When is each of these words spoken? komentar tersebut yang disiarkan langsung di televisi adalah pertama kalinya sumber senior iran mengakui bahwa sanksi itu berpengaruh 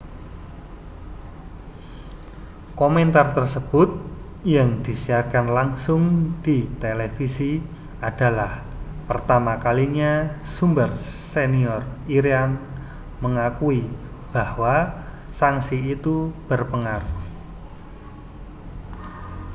komentar 2.79 3.27
tersebut 3.37 3.89
yang 4.55 4.69
disiarkan 4.87 5.47
langsung 5.57 6.01
di 6.45 6.57
televisi 6.83 7.51
adalah 8.09 8.51
pertama 9.09 9.53
kalinya 9.65 10.13
sumber 10.55 10.89
senior 11.33 11.81
iran 12.19 12.51
mengakui 13.23 13.81
bahwa 14.35 14.75
sanksi 15.39 15.77
itu 15.95 16.15
berpengaruh 16.49 17.13